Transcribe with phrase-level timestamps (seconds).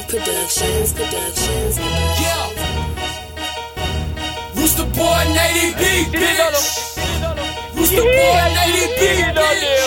[0.00, 1.78] Dog Productions, Productions.
[1.78, 2.48] Yeah.
[4.54, 5.82] Roostaboi, Nady B,
[6.16, 6.96] bitch.
[7.74, 9.00] Roostaboi, Nady B,
[9.36, 9.80] bitch.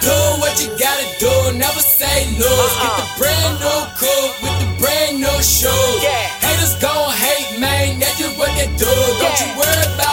[0.00, 2.50] Do what you gotta do, never say no.
[2.82, 6.02] Get the brand new coupe with the brand new shoes.
[6.42, 8.86] Haters gon' hate, man, that's just what they do.
[8.86, 10.05] Don't you worry about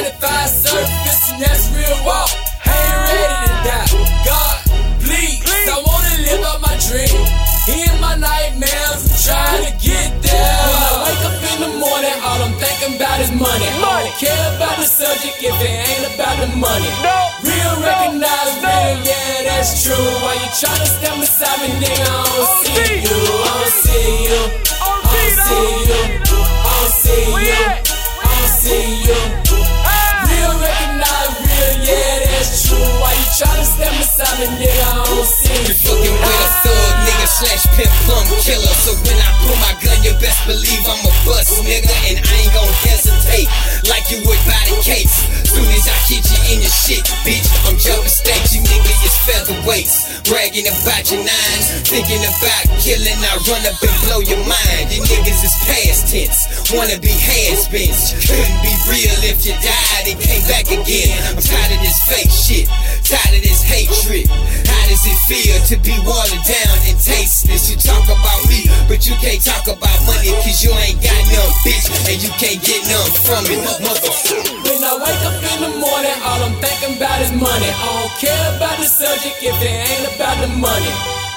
[0.00, 2.32] 195 surface, and that's real walk.
[2.64, 3.88] I ain't ready to die.
[4.24, 4.56] God,
[5.04, 7.20] please, I wanna live out my dream.
[7.68, 10.56] In my nightmares, I'm trying to get there.
[10.72, 13.68] When I wake up in the morning, all I'm thinking about is money.
[13.68, 16.88] I don't care about the subject if it ain't about the money.
[17.44, 20.00] Real recognize real, yeah, that's true.
[20.24, 22.29] Why you trying to stand beside me, nigga?
[38.90, 41.94] So when I pull my gun, you best believe I'm a bust nigga.
[42.10, 43.46] And I ain't gon' hesitate
[43.86, 45.14] like you would by the case.
[45.46, 48.50] Soon as I hit you in your shit, bitch, I'm jumping stakes.
[48.50, 50.26] You nigga is featherweights.
[50.26, 53.14] Bragging about your nines, thinking about killing.
[53.14, 54.90] I run up and blow your mind.
[54.90, 58.18] You niggas is past tense, wanna be has-beens.
[58.26, 61.14] Couldn't be real if you died and came back again.
[61.30, 62.66] I'm tired of this fake shit,
[63.06, 64.26] tired of this hatred.
[64.66, 67.70] How does it feel to be watered down and tasteless?
[67.70, 68.09] You talk
[70.50, 74.42] cause you ain't got none, bitch, and you can't get none from it, motherfucker.
[74.66, 77.70] When I wake up in the morning, all I'm thinking about is money.
[77.70, 80.90] I don't care about the subject if it ain't about the money.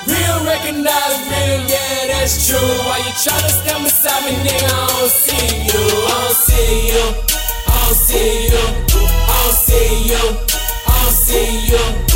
[0.09, 2.57] Real recognize real, yeah, that's true.
[2.90, 4.66] Why you tryna stand beside me, nigga?
[4.66, 5.84] I don't see you.
[6.09, 7.06] I don't see you.
[7.69, 8.66] I don't see you.
[8.97, 10.24] I don't see you.
[10.90, 12.12] I don't see you.